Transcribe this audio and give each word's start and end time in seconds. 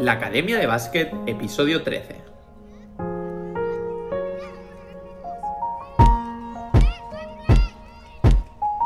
La 0.00 0.12
Academia 0.12 0.56
de 0.56 0.66
Básquet, 0.66 1.12
episodio 1.26 1.82
13. 1.82 2.22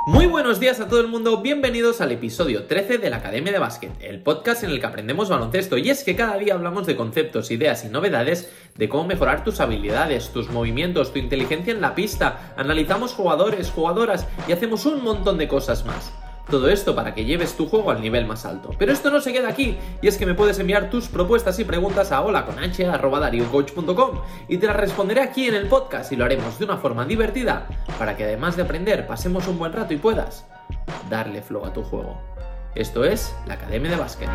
Muy 0.08 0.26
buenos 0.26 0.58
días 0.58 0.80
a 0.80 0.88
todo 0.88 1.00
el 1.00 1.06
mundo, 1.06 1.40
bienvenidos 1.40 2.00
al 2.00 2.10
episodio 2.10 2.64
13 2.64 2.98
de 2.98 3.10
la 3.10 3.18
Academia 3.18 3.52
de 3.52 3.60
Básquet, 3.60 3.92
el 4.00 4.24
podcast 4.24 4.64
en 4.64 4.70
el 4.70 4.80
que 4.80 4.86
aprendemos 4.86 5.28
baloncesto 5.28 5.78
y 5.78 5.88
es 5.88 6.02
que 6.02 6.16
cada 6.16 6.36
día 6.36 6.54
hablamos 6.54 6.84
de 6.84 6.96
conceptos, 6.96 7.52
ideas 7.52 7.84
y 7.84 7.90
novedades 7.90 8.52
de 8.74 8.88
cómo 8.88 9.06
mejorar 9.06 9.44
tus 9.44 9.60
habilidades, 9.60 10.30
tus 10.30 10.50
movimientos, 10.50 11.12
tu 11.12 11.20
inteligencia 11.20 11.72
en 11.72 11.80
la 11.80 11.94
pista, 11.94 12.52
analizamos 12.56 13.12
jugadores, 13.12 13.70
jugadoras 13.70 14.26
y 14.48 14.52
hacemos 14.52 14.84
un 14.84 15.04
montón 15.04 15.38
de 15.38 15.46
cosas 15.46 15.86
más. 15.86 16.12
Todo 16.50 16.68
esto 16.68 16.94
para 16.94 17.14
que 17.14 17.24
lleves 17.24 17.56
tu 17.56 17.68
juego 17.68 17.90
al 17.90 18.00
nivel 18.00 18.26
más 18.26 18.44
alto. 18.44 18.70
Pero 18.78 18.92
esto 18.92 19.10
no 19.10 19.20
se 19.20 19.32
queda 19.32 19.48
aquí, 19.48 19.76
y 20.02 20.08
es 20.08 20.18
que 20.18 20.26
me 20.26 20.34
puedes 20.34 20.58
enviar 20.58 20.90
tus 20.90 21.08
propuestas 21.08 21.58
y 21.58 21.64
preguntas 21.64 22.12
a 22.12 22.20
holaconh.dariocoach.com 22.20 24.20
y 24.48 24.58
te 24.58 24.66
las 24.66 24.76
responderé 24.76 25.22
aquí 25.22 25.48
en 25.48 25.54
el 25.54 25.68
podcast 25.68 26.12
y 26.12 26.16
lo 26.16 26.24
haremos 26.24 26.58
de 26.58 26.66
una 26.66 26.76
forma 26.76 27.06
divertida 27.06 27.66
para 27.98 28.16
que 28.16 28.24
además 28.24 28.56
de 28.56 28.62
aprender 28.62 29.06
pasemos 29.06 29.48
un 29.48 29.58
buen 29.58 29.72
rato 29.72 29.94
y 29.94 29.96
puedas 29.96 30.44
darle 31.08 31.42
flow 31.42 31.64
a 31.64 31.72
tu 31.72 31.82
juego. 31.82 32.20
Esto 32.74 33.04
es 33.04 33.34
la 33.46 33.54
Academia 33.54 33.90
de 33.90 33.96
Básquet. 33.96 34.28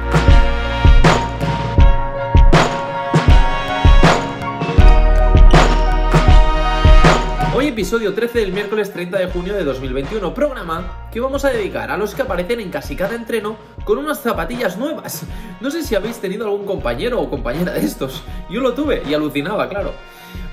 Hoy 7.60 7.68
episodio 7.68 8.14
13 8.14 8.40
del 8.40 8.54
miércoles 8.54 8.94
30 8.94 9.20
de 9.20 9.28
junio 9.28 9.54
de 9.54 9.66
2021, 9.66 10.34
programa 10.34 11.10
que 11.12 11.20
vamos 11.20 11.44
a 11.44 11.50
dedicar 11.50 11.92
a 11.92 11.98
los 11.98 12.16
que 12.16 12.22
aparecen 12.22 12.62
en 12.62 12.70
casi 12.70 12.96
cada 12.96 13.16
entreno 13.16 13.58
con 13.84 13.98
unas 13.98 14.22
zapatillas 14.22 14.78
nuevas. 14.78 15.26
No 15.60 15.70
sé 15.70 15.84
si 15.84 15.94
habéis 15.94 16.22
tenido 16.22 16.46
algún 16.46 16.66
compañero 16.66 17.20
o 17.20 17.30
compañera 17.30 17.74
de 17.74 17.82
estos. 17.82 18.24
Yo 18.50 18.62
lo 18.62 18.76
tuve 18.76 19.04
y 19.06 19.14
alucinaba, 19.14 19.68
claro. 19.68 19.92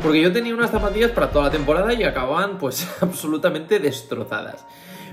Porque 0.02 0.20
yo 0.20 0.32
tenía 0.32 0.52
unas 0.52 0.72
zapatillas 0.72 1.12
para 1.12 1.30
toda 1.30 1.44
la 1.44 1.52
temporada 1.52 1.94
y 1.94 2.02
acababan 2.02 2.58
pues 2.58 2.88
absolutamente 3.00 3.78
destrozadas. 3.78 4.66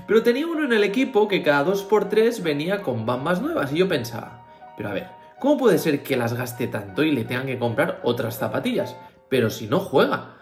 Pero 0.08 0.24
tenía 0.24 0.48
uno 0.48 0.64
en 0.64 0.72
el 0.72 0.82
equipo 0.82 1.28
que 1.28 1.44
cada 1.44 1.64
2x3 1.64 2.42
venía 2.42 2.82
con 2.82 3.06
bambas 3.06 3.40
nuevas 3.40 3.72
y 3.72 3.76
yo 3.76 3.86
pensaba, 3.86 4.44
pero 4.76 4.88
a 4.88 4.94
ver, 4.94 5.10
¿cómo 5.38 5.58
puede 5.58 5.78
ser 5.78 6.02
que 6.02 6.16
las 6.16 6.34
gaste 6.34 6.66
tanto 6.66 7.04
y 7.04 7.12
le 7.12 7.24
tengan 7.24 7.46
que 7.46 7.60
comprar 7.60 8.00
otras 8.02 8.36
zapatillas? 8.36 8.96
Pero 9.28 9.48
si 9.48 9.68
no 9.68 9.78
juega. 9.78 10.34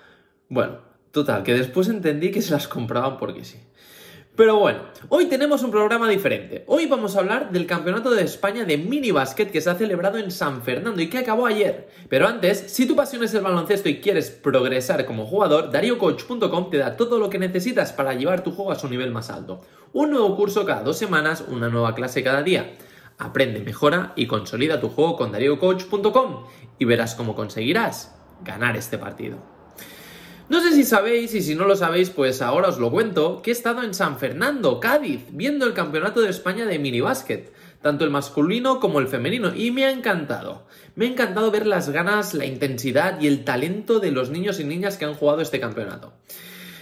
Bueno, 0.48 0.91
Total, 1.12 1.42
que 1.42 1.52
después 1.52 1.88
entendí 1.88 2.30
que 2.30 2.40
se 2.40 2.52
las 2.52 2.66
compraban 2.66 3.18
porque 3.18 3.44
sí. 3.44 3.58
Pero 4.34 4.58
bueno, 4.58 4.78
hoy 5.10 5.26
tenemos 5.26 5.62
un 5.62 5.70
programa 5.70 6.08
diferente. 6.08 6.64
Hoy 6.66 6.86
vamos 6.86 7.14
a 7.14 7.18
hablar 7.18 7.52
del 7.52 7.66
Campeonato 7.66 8.10
de 8.10 8.22
España 8.22 8.64
de 8.64 8.78
Mini 8.78 9.10
Basket 9.10 9.50
que 9.50 9.60
se 9.60 9.68
ha 9.68 9.74
celebrado 9.74 10.16
en 10.16 10.30
San 10.30 10.62
Fernando 10.62 11.02
y 11.02 11.10
que 11.10 11.18
acabó 11.18 11.44
ayer. 11.44 11.90
Pero 12.08 12.26
antes, 12.26 12.64
si 12.68 12.86
tu 12.86 12.96
pasión 12.96 13.22
es 13.22 13.34
el 13.34 13.42
baloncesto 13.42 13.90
y 13.90 14.00
quieres 14.00 14.30
progresar 14.30 15.04
como 15.04 15.26
jugador, 15.26 15.70
DarioCoach.com 15.70 16.70
te 16.70 16.78
da 16.78 16.96
todo 16.96 17.18
lo 17.18 17.28
que 17.28 17.38
necesitas 17.38 17.92
para 17.92 18.14
llevar 18.14 18.42
tu 18.42 18.52
juego 18.52 18.72
a 18.72 18.78
su 18.78 18.88
nivel 18.88 19.10
más 19.10 19.28
alto. 19.28 19.60
Un 19.92 20.12
nuevo 20.12 20.34
curso 20.34 20.64
cada 20.64 20.82
dos 20.82 20.96
semanas, 20.96 21.44
una 21.46 21.68
nueva 21.68 21.94
clase 21.94 22.24
cada 22.24 22.42
día. 22.42 22.72
Aprende, 23.18 23.60
mejora 23.60 24.14
y 24.16 24.26
consolida 24.26 24.80
tu 24.80 24.88
juego 24.88 25.16
con 25.16 25.30
DarioCoach.com 25.30 26.46
y 26.78 26.86
verás 26.86 27.14
cómo 27.14 27.34
conseguirás 27.34 28.14
ganar 28.42 28.78
este 28.78 28.96
partido. 28.96 29.51
Si 30.72 30.84
sabéis, 30.84 31.34
y 31.34 31.42
si 31.42 31.54
no 31.54 31.66
lo 31.66 31.76
sabéis, 31.76 32.08
pues 32.08 32.40
ahora 32.40 32.68
os 32.68 32.78
lo 32.78 32.90
cuento, 32.90 33.42
que 33.42 33.50
he 33.50 33.52
estado 33.52 33.82
en 33.82 33.92
San 33.92 34.18
Fernando, 34.18 34.80
Cádiz, 34.80 35.20
viendo 35.30 35.66
el 35.66 35.74
Campeonato 35.74 36.22
de 36.22 36.30
España 36.30 36.64
de 36.64 36.78
minibásquet, 36.78 37.52
tanto 37.82 38.04
el 38.04 38.10
masculino 38.10 38.80
como 38.80 38.98
el 38.98 39.06
femenino, 39.06 39.54
y 39.54 39.70
me 39.70 39.84
ha 39.84 39.90
encantado. 39.90 40.66
Me 40.94 41.04
ha 41.04 41.10
encantado 41.10 41.50
ver 41.50 41.66
las 41.66 41.90
ganas, 41.90 42.32
la 42.32 42.46
intensidad 42.46 43.20
y 43.20 43.26
el 43.26 43.44
talento 43.44 44.00
de 44.00 44.12
los 44.12 44.30
niños 44.30 44.60
y 44.60 44.64
niñas 44.64 44.96
que 44.96 45.04
han 45.04 45.12
jugado 45.12 45.42
este 45.42 45.60
campeonato. 45.60 46.14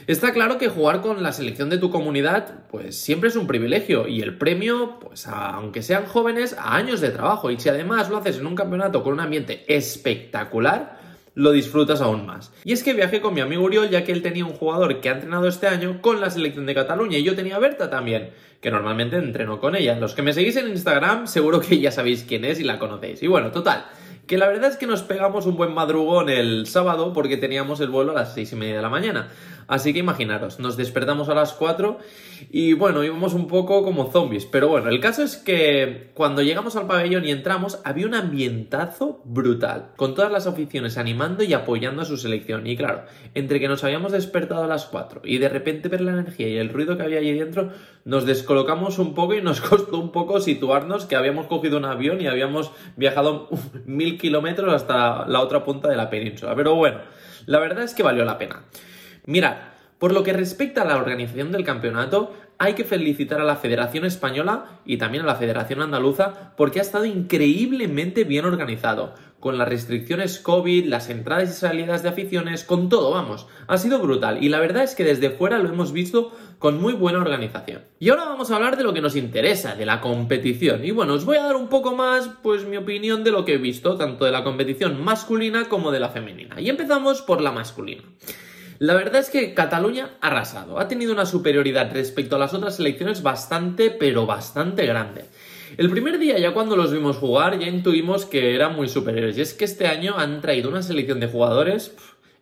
Está 0.06 0.32
claro 0.32 0.56
que 0.56 0.68
jugar 0.68 1.00
con 1.00 1.22
la 1.24 1.32
selección 1.32 1.68
de 1.68 1.78
tu 1.78 1.90
comunidad, 1.90 2.68
pues 2.70 2.96
siempre 2.96 3.28
es 3.28 3.34
un 3.34 3.48
privilegio 3.48 4.06
y 4.06 4.22
el 4.22 4.38
premio, 4.38 5.00
pues 5.00 5.26
aunque 5.26 5.82
sean 5.82 6.06
jóvenes, 6.06 6.54
a 6.56 6.76
años 6.76 7.00
de 7.00 7.10
trabajo. 7.10 7.50
Y 7.50 7.58
si 7.58 7.68
además 7.68 8.08
lo 8.08 8.18
haces 8.18 8.38
en 8.38 8.46
un 8.46 8.54
campeonato 8.54 9.02
con 9.02 9.14
un 9.14 9.20
ambiente 9.20 9.64
espectacular, 9.66 11.09
lo 11.40 11.52
disfrutas 11.52 12.02
aún 12.02 12.26
más. 12.26 12.52
Y 12.64 12.72
es 12.72 12.82
que 12.82 12.92
viajé 12.92 13.20
con 13.22 13.32
mi 13.32 13.40
amigo 13.40 13.64
Uriol 13.64 13.88
ya 13.88 14.04
que 14.04 14.12
él 14.12 14.20
tenía 14.20 14.44
un 14.44 14.52
jugador 14.52 15.00
que 15.00 15.08
ha 15.08 15.12
entrenado 15.12 15.48
este 15.48 15.68
año 15.68 16.02
con 16.02 16.20
la 16.20 16.28
selección 16.28 16.66
de 16.66 16.74
Cataluña 16.74 17.16
y 17.16 17.22
yo 17.22 17.34
tenía 17.34 17.56
a 17.56 17.58
Berta 17.58 17.88
también, 17.88 18.30
que 18.60 18.70
normalmente 18.70 19.16
entreno 19.16 19.58
con 19.58 19.74
ella. 19.74 19.98
Los 19.98 20.14
que 20.14 20.20
me 20.20 20.34
seguís 20.34 20.56
en 20.56 20.68
Instagram 20.68 21.26
seguro 21.26 21.60
que 21.60 21.78
ya 21.80 21.92
sabéis 21.92 22.24
quién 22.28 22.44
es 22.44 22.60
y 22.60 22.64
la 22.64 22.78
conocéis. 22.78 23.22
Y 23.22 23.26
bueno, 23.26 23.52
total, 23.52 23.86
que 24.26 24.36
la 24.36 24.48
verdad 24.48 24.70
es 24.70 24.76
que 24.76 24.86
nos 24.86 25.02
pegamos 25.02 25.46
un 25.46 25.56
buen 25.56 25.72
madrugón 25.72 26.28
el 26.28 26.66
sábado 26.66 27.14
porque 27.14 27.38
teníamos 27.38 27.80
el 27.80 27.88
vuelo 27.88 28.12
a 28.12 28.14
las 28.14 28.34
seis 28.34 28.52
y 28.52 28.56
media 28.56 28.76
de 28.76 28.82
la 28.82 28.90
mañana. 28.90 29.28
Así 29.70 29.92
que 29.92 30.00
imaginaros, 30.00 30.58
nos 30.58 30.76
despertamos 30.76 31.28
a 31.28 31.34
las 31.34 31.52
4 31.52 31.98
y 32.50 32.72
bueno, 32.72 33.04
íbamos 33.04 33.34
un 33.34 33.46
poco 33.46 33.84
como 33.84 34.10
zombies. 34.10 34.44
Pero 34.44 34.66
bueno, 34.66 34.88
el 34.88 34.98
caso 34.98 35.22
es 35.22 35.36
que 35.36 36.10
cuando 36.14 36.42
llegamos 36.42 36.74
al 36.74 36.88
pabellón 36.88 37.24
y 37.24 37.30
entramos, 37.30 37.78
había 37.84 38.06
un 38.06 38.16
ambientazo 38.16 39.22
brutal, 39.24 39.92
con 39.94 40.16
todas 40.16 40.32
las 40.32 40.48
aficiones 40.48 40.98
animando 40.98 41.44
y 41.44 41.52
apoyando 41.52 42.02
a 42.02 42.04
su 42.04 42.16
selección. 42.16 42.66
Y 42.66 42.76
claro, 42.76 43.04
entre 43.34 43.60
que 43.60 43.68
nos 43.68 43.84
habíamos 43.84 44.10
despertado 44.10 44.64
a 44.64 44.66
las 44.66 44.86
4 44.86 45.20
y 45.22 45.38
de 45.38 45.48
repente 45.48 45.88
ver 45.88 46.00
la 46.00 46.14
energía 46.14 46.48
y 46.48 46.56
el 46.56 46.70
ruido 46.70 46.96
que 46.96 47.04
había 47.04 47.20
allí 47.20 47.32
dentro, 47.32 47.70
nos 48.04 48.26
descolocamos 48.26 48.98
un 48.98 49.14
poco 49.14 49.34
y 49.34 49.40
nos 49.40 49.60
costó 49.60 50.00
un 50.00 50.10
poco 50.10 50.40
situarnos 50.40 51.04
que 51.04 51.14
habíamos 51.14 51.46
cogido 51.46 51.78
un 51.78 51.84
avión 51.84 52.20
y 52.20 52.26
habíamos 52.26 52.72
viajado 52.96 53.48
mil 53.86 54.18
kilómetros 54.18 54.74
hasta 54.74 55.28
la 55.28 55.38
otra 55.38 55.62
punta 55.62 55.86
de 55.86 55.96
la 55.96 56.10
península. 56.10 56.56
Pero 56.56 56.74
bueno, 56.74 56.98
la 57.46 57.60
verdad 57.60 57.84
es 57.84 57.94
que 57.94 58.02
valió 58.02 58.24
la 58.24 58.36
pena. 58.36 58.64
Mirad, 59.26 59.56
por 59.98 60.12
lo 60.12 60.22
que 60.22 60.32
respecta 60.32 60.82
a 60.82 60.86
la 60.86 60.96
organización 60.96 61.52
del 61.52 61.64
campeonato, 61.64 62.34
hay 62.58 62.74
que 62.74 62.84
felicitar 62.84 63.40
a 63.40 63.44
la 63.44 63.56
Federación 63.56 64.04
Española 64.04 64.80
y 64.84 64.98
también 64.98 65.24
a 65.24 65.26
la 65.26 65.36
Federación 65.36 65.80
Andaluza 65.80 66.52
porque 66.56 66.78
ha 66.78 66.82
estado 66.82 67.06
increíblemente 67.06 68.24
bien 68.24 68.44
organizado, 68.44 69.14
con 69.40 69.56
las 69.56 69.68
restricciones 69.68 70.38
COVID, 70.38 70.84
las 70.84 71.08
entradas 71.08 71.48
y 71.48 71.52
salidas 71.54 72.02
de 72.02 72.10
aficiones, 72.10 72.62
con 72.64 72.90
todo, 72.90 73.10
vamos, 73.10 73.46
ha 73.66 73.78
sido 73.78 73.98
brutal 73.98 74.44
y 74.44 74.50
la 74.50 74.60
verdad 74.60 74.84
es 74.84 74.94
que 74.94 75.04
desde 75.04 75.30
fuera 75.30 75.58
lo 75.58 75.70
hemos 75.70 75.92
visto 75.92 76.32
con 76.58 76.78
muy 76.78 76.92
buena 76.92 77.20
organización. 77.20 77.82
Y 77.98 78.10
ahora 78.10 78.26
vamos 78.26 78.50
a 78.50 78.56
hablar 78.56 78.76
de 78.76 78.84
lo 78.84 78.92
que 78.92 79.00
nos 79.00 79.16
interesa, 79.16 79.74
de 79.74 79.86
la 79.86 80.02
competición. 80.02 80.84
Y 80.84 80.90
bueno, 80.90 81.14
os 81.14 81.24
voy 81.24 81.38
a 81.38 81.44
dar 81.44 81.56
un 81.56 81.68
poco 81.68 81.94
más, 81.94 82.28
pues 82.42 82.66
mi 82.66 82.76
opinión 82.76 83.24
de 83.24 83.30
lo 83.30 83.46
que 83.46 83.54
he 83.54 83.58
visto, 83.58 83.96
tanto 83.96 84.26
de 84.26 84.32
la 84.32 84.44
competición 84.44 85.02
masculina 85.02 85.70
como 85.70 85.90
de 85.90 86.00
la 86.00 86.10
femenina. 86.10 86.60
Y 86.60 86.68
empezamos 86.68 87.22
por 87.22 87.40
la 87.40 87.50
masculina. 87.50 88.02
La 88.80 88.94
verdad 88.94 89.20
es 89.20 89.28
que 89.28 89.52
Cataluña 89.52 90.12
ha 90.22 90.28
arrasado, 90.28 90.80
ha 90.80 90.88
tenido 90.88 91.12
una 91.12 91.26
superioridad 91.26 91.92
respecto 91.92 92.36
a 92.36 92.38
las 92.38 92.54
otras 92.54 92.76
selecciones 92.76 93.22
bastante, 93.22 93.90
pero 93.90 94.24
bastante 94.24 94.86
grande. 94.86 95.26
El 95.76 95.90
primer 95.90 96.18
día 96.18 96.38
ya 96.38 96.54
cuando 96.54 96.76
los 96.76 96.90
vimos 96.90 97.18
jugar 97.18 97.58
ya 97.58 97.66
intuimos 97.66 98.24
que 98.24 98.54
eran 98.54 98.74
muy 98.74 98.88
superiores 98.88 99.36
y 99.36 99.42
es 99.42 99.52
que 99.52 99.66
este 99.66 99.86
año 99.86 100.14
han 100.16 100.40
traído 100.40 100.70
una 100.70 100.82
selección 100.82 101.20
de 101.20 101.26
jugadores 101.26 101.94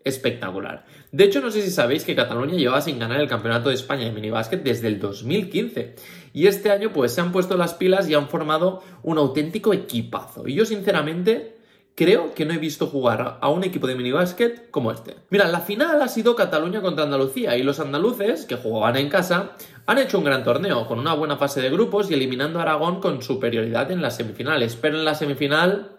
espectacular. 0.05 0.87
De 1.11 1.25
hecho, 1.25 1.41
no 1.41 1.51
sé 1.51 1.61
si 1.61 1.73
sabéis 1.73 2.05
que 2.05 2.15
Cataluña 2.15 2.55
llevaba 2.55 2.83
sin 2.83 3.01
ganar 3.01 3.21
el 3.21 3.29
Campeonato 3.29 3.71
de 3.71 3.75
España 3.75 4.05
de 4.05 4.13
minibásquet 4.13 4.63
desde 4.63 4.87
el 4.87 5.01
2015 5.01 5.97
y 6.35 6.47
este 6.47 6.71
año 6.71 6.93
pues 6.93 7.13
se 7.13 7.21
han 7.21 7.33
puesto 7.33 7.57
las 7.57 7.75
pilas 7.75 8.09
y 8.09 8.15
han 8.15 8.29
formado 8.29 8.85
un 9.03 9.19
auténtico 9.19 9.75
equipazo. 9.75 10.47
Y 10.47 10.55
yo 10.55 10.65
sinceramente 10.65 11.58
creo 11.99 12.33
que 12.33 12.45
no 12.45 12.55
he 12.55 12.59
visto 12.59 12.87
jugar 12.87 13.39
a 13.41 13.49
un 13.49 13.65
equipo 13.65 13.89
de 13.89 13.97
minibásquet 13.97 14.71
como 14.71 14.93
este. 14.93 15.17
Mira, 15.31 15.49
la 15.49 15.59
final 15.59 16.01
ha 16.01 16.07
sido 16.07 16.37
Cataluña 16.37 16.81
contra 16.81 17.03
Andalucía 17.03 17.57
y 17.57 17.65
los 17.65 17.81
andaluces, 17.81 18.45
que 18.45 18.55
jugaban 18.55 18.95
en 18.95 19.09
casa, 19.09 19.57
han 19.85 19.99
hecho 19.99 20.19
un 20.19 20.25
gran 20.25 20.45
torneo, 20.45 20.87
con 20.87 21.01
una 21.01 21.15
buena 21.15 21.39
fase 21.39 21.61
de 21.61 21.71
grupos 21.71 22.09
y 22.09 22.15
eliminando 22.15 22.61
a 22.61 22.63
Aragón 22.63 23.01
con 23.01 23.21
superioridad 23.21 23.91
en 23.91 24.01
las 24.01 24.15
semifinales. 24.15 24.77
Pero 24.77 24.97
en 24.97 25.05
la 25.05 25.17
semifinal, 25.17 25.97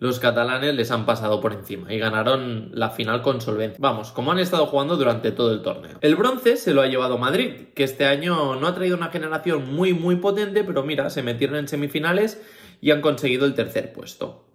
los 0.00 0.20
catalanes 0.20 0.74
les 0.74 0.90
han 0.90 1.06
pasado 1.06 1.40
por 1.40 1.54
encima 1.54 1.90
y 1.90 1.98
ganaron 1.98 2.68
la 2.74 2.90
final 2.90 3.22
con 3.22 3.40
solvencia. 3.40 3.78
Vamos, 3.80 4.12
como 4.12 4.32
han 4.32 4.38
estado 4.38 4.66
jugando 4.66 4.98
durante 4.98 5.32
todo 5.32 5.54
el 5.54 5.62
torneo. 5.62 5.96
El 6.02 6.14
bronce 6.14 6.58
se 6.58 6.74
lo 6.74 6.82
ha 6.82 6.88
llevado 6.88 7.16
Madrid, 7.16 7.68
que 7.74 7.84
este 7.84 8.04
año 8.04 8.56
no 8.56 8.66
ha 8.66 8.74
traído 8.74 8.98
una 8.98 9.08
generación 9.08 9.74
muy 9.74 9.94
muy 9.94 10.16
potente, 10.16 10.62
pero 10.62 10.82
mira, 10.82 11.08
se 11.08 11.22
metieron 11.22 11.56
en 11.56 11.68
semifinales 11.68 12.38
y 12.82 12.90
han 12.90 13.00
conseguido 13.00 13.46
el 13.46 13.54
tercer 13.54 13.94
puesto. 13.94 14.51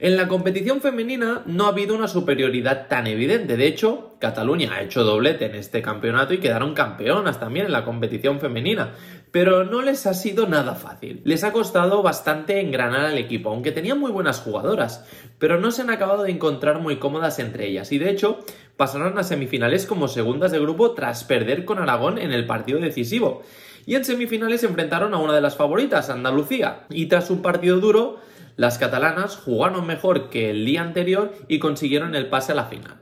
En 0.00 0.16
la 0.16 0.28
competición 0.28 0.80
femenina 0.80 1.42
no 1.46 1.64
ha 1.64 1.70
habido 1.70 1.96
una 1.96 2.06
superioridad 2.06 2.86
tan 2.86 3.08
evidente. 3.08 3.56
De 3.56 3.66
hecho, 3.66 4.14
Cataluña 4.20 4.74
ha 4.74 4.82
hecho 4.82 5.02
doblete 5.02 5.46
en 5.46 5.56
este 5.56 5.82
campeonato 5.82 6.32
y 6.32 6.38
quedaron 6.38 6.72
campeonas 6.72 7.40
también 7.40 7.66
en 7.66 7.72
la 7.72 7.84
competición 7.84 8.38
femenina. 8.38 8.94
Pero 9.32 9.64
no 9.64 9.82
les 9.82 10.06
ha 10.06 10.14
sido 10.14 10.46
nada 10.46 10.76
fácil. 10.76 11.20
Les 11.24 11.42
ha 11.42 11.50
costado 11.50 12.00
bastante 12.04 12.60
engranar 12.60 13.06
al 13.06 13.18
equipo, 13.18 13.50
aunque 13.50 13.72
tenían 13.72 13.98
muy 13.98 14.12
buenas 14.12 14.38
jugadoras. 14.38 15.04
Pero 15.40 15.58
no 15.58 15.72
se 15.72 15.82
han 15.82 15.90
acabado 15.90 16.22
de 16.22 16.30
encontrar 16.30 16.78
muy 16.78 16.98
cómodas 16.98 17.40
entre 17.40 17.66
ellas. 17.66 17.90
Y 17.90 17.98
de 17.98 18.10
hecho, 18.10 18.38
pasaron 18.76 19.18
a 19.18 19.24
semifinales 19.24 19.84
como 19.84 20.06
segundas 20.06 20.52
de 20.52 20.60
grupo 20.60 20.92
tras 20.92 21.24
perder 21.24 21.64
con 21.64 21.80
Aragón 21.80 22.18
en 22.18 22.30
el 22.30 22.46
partido 22.46 22.78
decisivo. 22.78 23.42
Y 23.84 23.96
en 23.96 24.04
semifinales 24.04 24.60
se 24.60 24.68
enfrentaron 24.68 25.12
a 25.12 25.18
una 25.18 25.34
de 25.34 25.40
las 25.40 25.56
favoritas, 25.56 26.08
Andalucía. 26.08 26.84
Y 26.88 27.06
tras 27.06 27.30
un 27.30 27.42
partido 27.42 27.80
duro, 27.80 28.20
Las 28.58 28.76
catalanas 28.76 29.36
jugaron 29.36 29.86
mejor 29.86 30.30
que 30.30 30.50
el 30.50 30.66
día 30.66 30.82
anterior 30.82 31.32
y 31.46 31.60
consiguieron 31.60 32.16
el 32.16 32.26
pase 32.26 32.50
a 32.50 32.56
la 32.56 32.64
final. 32.64 32.96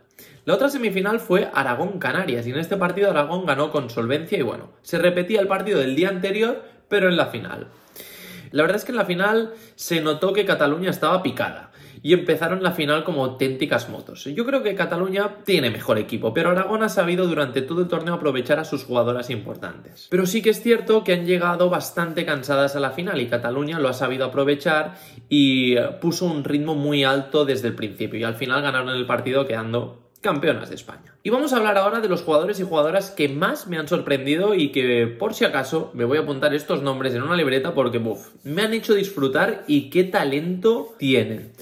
La 0.44 0.52
otra 0.52 0.68
semifinal 0.68 1.18
fue 1.18 1.48
Aragón-Canarias 1.54 2.46
y 2.46 2.50
en 2.50 2.58
este 2.58 2.76
partido 2.76 3.08
Aragón 3.08 3.46
ganó 3.46 3.72
con 3.72 3.88
solvencia 3.88 4.36
y 4.36 4.42
bueno, 4.42 4.68
se 4.82 4.98
repetía 4.98 5.40
el 5.40 5.48
partido 5.48 5.78
del 5.78 5.96
día 5.96 6.10
anterior 6.10 6.62
pero 6.90 7.08
en 7.08 7.16
la 7.16 7.28
final. 7.28 7.68
La 8.50 8.64
verdad 8.64 8.76
es 8.76 8.84
que 8.84 8.92
en 8.92 8.98
la 8.98 9.06
final 9.06 9.54
se 9.76 10.02
notó 10.02 10.34
que 10.34 10.44
Cataluña 10.44 10.90
estaba 10.90 11.22
picada 11.22 11.70
y 12.02 12.12
empezaron 12.12 12.62
la 12.62 12.72
final 12.72 13.04
como 13.04 13.24
auténticas 13.24 13.88
motos. 13.88 14.24
Yo 14.24 14.44
creo 14.44 14.62
que 14.62 14.74
Cataluña 14.74 15.36
tiene 15.44 15.70
mejor 15.70 15.98
equipo, 15.98 16.32
pero 16.34 16.50
Aragón 16.50 16.82
ha 16.82 16.88
sabido 16.88 17.26
durante 17.26 17.62
todo 17.62 17.82
el 17.82 17.88
torneo 17.88 18.14
aprovechar 18.14 18.58
a 18.58 18.64
sus 18.64 18.84
jugadoras 18.84 19.30
importantes. 19.30 20.06
Pero 20.10 20.26
sí 20.26 20.42
que 20.42 20.50
es 20.50 20.62
cierto 20.62 21.04
que 21.04 21.12
han 21.12 21.26
llegado 21.26 21.70
bastante 21.70 22.24
cansadas 22.24 22.76
a 22.76 22.80
la 22.80 22.90
final 22.90 23.20
y 23.20 23.26
Cataluña 23.26 23.78
lo 23.78 23.88
ha 23.88 23.94
sabido 23.94 24.26
aprovechar 24.26 24.94
y 25.28 25.76
puso 26.00 26.26
un 26.26 26.44
ritmo 26.44 26.74
muy 26.74 27.04
alto 27.04 27.44
desde 27.44 27.68
el 27.68 27.74
principio 27.74 28.18
y 28.18 28.24
al 28.24 28.34
final 28.34 28.62
ganaron 28.62 28.90
el 28.90 29.06
partido 29.06 29.46
quedando 29.46 30.06
campeonas 30.20 30.70
de 30.70 30.74
España. 30.74 31.14
Y 31.22 31.30
vamos 31.30 31.52
a 31.52 31.56
hablar 31.56 31.78
ahora 31.78 32.00
de 32.00 32.08
los 32.08 32.22
jugadores 32.22 32.58
y 32.58 32.64
jugadoras 32.64 33.10
que 33.10 33.28
más 33.28 33.66
me 33.66 33.78
han 33.78 33.86
sorprendido 33.86 34.54
y 34.54 34.72
que 34.72 35.06
por 35.06 35.34
si 35.34 35.44
acaso 35.44 35.90
me 35.94 36.04
voy 36.04 36.18
a 36.18 36.22
apuntar 36.22 36.54
estos 36.54 36.82
nombres 36.82 37.14
en 37.14 37.22
una 37.22 37.36
libreta 37.36 37.74
porque 37.74 37.98
buf, 37.98 38.30
me 38.42 38.62
han 38.62 38.74
hecho 38.74 38.94
disfrutar 38.94 39.64
y 39.66 39.90
qué 39.90 40.04
talento 40.04 40.94
tienen. 40.98 41.52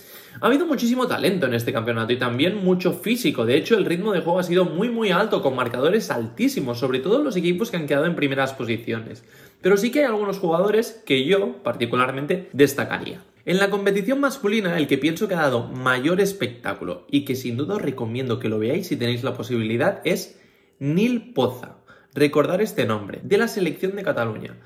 Ha 0.41 0.47
habido 0.47 0.67
muchísimo 0.67 1.07
talento 1.07 1.47
en 1.47 1.55
este 1.55 1.73
campeonato 1.73 2.13
y 2.13 2.19
también 2.19 2.65
mucho 2.65 2.93
físico. 2.93 3.47
De 3.47 3.57
hecho, 3.57 3.77
el 3.77 3.85
ritmo 3.85 4.13
de 4.13 4.21
juego 4.21 4.41
ha 4.41 4.43
sido 4.43 4.65
muy 4.65 4.89
muy 4.89 5.11
alto, 5.11 5.43
con 5.43 5.55
marcadores 5.55 6.11
altísimos, 6.11 6.79
sobre 6.79 6.99
todo 6.99 7.23
los 7.23 7.37
equipos 7.37 7.71
que 7.71 7.77
han 7.77 7.87
quedado 7.87 8.07
en 8.07 8.17
primeras 8.17 8.53
posiciones. 8.53 9.25
Pero 9.61 9.77
sí 9.77 9.91
que 9.91 10.01
hay 10.01 10.07
algunos 10.07 10.39
jugadores 10.39 11.03
que 11.07 11.25
yo 11.25 11.63
particularmente 11.63 12.49
destacaría. 12.53 13.23
En 13.47 13.59
la 13.59 13.71
competición 13.71 14.21
masculina, 14.21 14.79
el 14.79 14.87
que 14.87 14.99
pienso 14.99 15.29
que 15.29 15.35
ha 15.35 15.43
dado 15.43 15.69
mayor 15.69 16.21
espectáculo 16.21 17.07
y 17.11 17.25
que 17.25 17.37
sin 17.37 17.57
duda 17.57 17.77
os 17.77 17.83
recomiendo 17.83 18.41
que 18.41 18.49
lo 18.49 18.59
veáis 18.59 18.89
si 18.89 18.97
tenéis 18.97 19.23
la 19.23 19.35
posibilidad 19.35 20.01
es 20.05 20.41
Nil 20.79 21.33
Poza. 21.33 21.77
Recordar 22.15 22.61
este 22.63 22.87
nombre, 22.87 23.21
de 23.23 23.39
la 23.39 23.49
selección 23.49 23.97
de 23.97 24.03
Cataluña. 24.03 24.57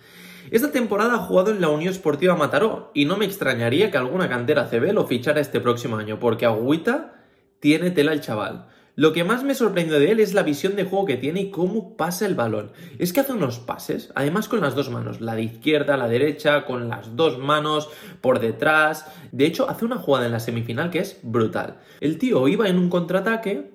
Esta 0.51 0.73
temporada 0.73 1.15
ha 1.15 1.19
jugado 1.19 1.51
en 1.51 1.61
la 1.61 1.69
Unión 1.69 1.93
Esportiva 1.93 2.37
Mataró 2.37 2.91
y 2.95 3.05
no 3.05 3.17
me 3.17 3.27
extrañaría 3.27 3.91
que 3.91 3.99
alguna 3.99 4.29
cantera 4.29 4.69
CB 4.69 4.93
lo 4.93 5.07
fichara 5.07 5.41
este 5.41 5.61
próximo 5.61 5.97
año, 5.97 6.19
porque 6.19 6.47
agüita 6.47 7.25
tiene 7.61 7.91
tela 7.91 8.13
el 8.13 8.21
chaval. 8.21 8.69
Lo 8.95 9.13
que 9.13 9.23
más 9.23 9.45
me 9.45 9.55
sorprendió 9.55 10.01
de 10.01 10.11
él 10.11 10.19
es 10.19 10.35
la 10.35 10.43
visión 10.43 10.75
de 10.75 10.83
juego 10.83 11.05
que 11.05 11.17
tiene 11.17 11.41
y 11.41 11.51
cómo 11.53 11.97
pasa 11.97 12.27
el 12.27 12.35
balón. 12.35 12.73
Es 12.99 13.13
que 13.13 13.21
hace 13.21 13.33
unos 13.33 13.61
pases, 13.61 14.11
además 14.17 14.49
con 14.49 14.61
las 14.61 14.75
dos 14.75 14.91
manos, 14.91 15.21
la 15.21 15.37
de 15.37 15.43
izquierda, 15.43 15.97
la 15.97 16.09
derecha, 16.09 16.65
con 16.65 16.89
las 16.89 17.15
dos 17.15 17.39
manos 17.39 17.89
por 18.21 18.41
detrás. 18.41 19.07
De 19.31 19.47
hecho, 19.47 19.71
hace 19.71 19.85
una 19.85 19.99
jugada 19.99 20.27
en 20.27 20.33
la 20.33 20.41
semifinal 20.41 20.91
que 20.91 20.99
es 20.99 21.21
brutal. 21.23 21.77
El 22.01 22.19
tío 22.19 22.49
iba 22.49 22.69
en 22.69 22.77
un 22.77 22.91
contraataque 22.91 23.71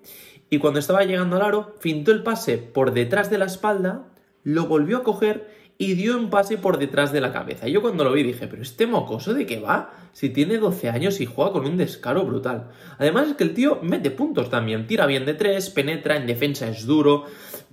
y 0.49 0.57
cuando 0.57 0.79
estaba 0.79 1.05
llegando 1.05 1.37
al 1.37 1.43
aro, 1.43 1.75
fintó 1.79 2.11
el 2.11 2.23
pase 2.23 2.57
por 2.57 2.91
detrás 2.91 3.29
de 3.29 3.37
la 3.37 3.45
espalda, 3.45 4.09
lo 4.43 4.65
volvió 4.65 4.97
a 4.97 5.03
coger 5.03 5.62
y 5.83 5.95
dio 5.95 6.17
un 6.17 6.29
pase 6.29 6.57
por 6.57 6.77
detrás 6.77 7.11
de 7.11 7.19
la 7.19 7.33
cabeza. 7.33 7.67
Y 7.67 7.73
yo 7.73 7.81
cuando 7.81 8.05
lo 8.05 8.13
vi 8.13 8.23
dije, 8.23 8.47
pero 8.47 8.61
este 8.61 8.87
mocoso 8.87 9.33
de 9.33 9.45
qué 9.45 9.59
va? 9.59 9.93
Si 10.13 10.29
tiene 10.29 10.57
12 10.57 10.89
años 10.89 11.19
y 11.19 11.25
juega 11.25 11.51
con 11.51 11.65
un 11.65 11.75
descaro 11.75 12.23
brutal. 12.23 12.69
Además 12.97 13.27
es 13.29 13.33
que 13.35 13.43
el 13.43 13.53
tío 13.53 13.79
mete 13.81 14.09
puntos 14.09 14.49
también, 14.49 14.87
tira 14.87 15.05
bien 15.05 15.25
de 15.25 15.33
tres, 15.33 15.69
penetra, 15.69 16.15
en 16.15 16.25
defensa 16.25 16.69
es 16.69 16.85
duro, 16.85 17.25